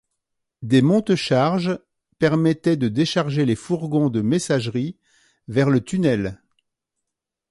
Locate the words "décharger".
2.87-3.45